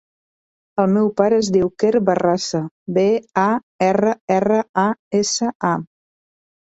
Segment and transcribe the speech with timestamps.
[0.83, 2.61] El meu pare es diu Quer Barrasa:
[2.95, 3.03] be,
[3.41, 3.43] a,
[3.89, 4.87] erra, erra, a,
[5.21, 5.75] essa, a.